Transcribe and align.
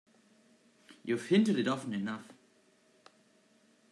You've 1.05 1.27
hinted 1.27 1.59
it 1.59 1.67
often 1.67 1.93
enough. 1.93 2.27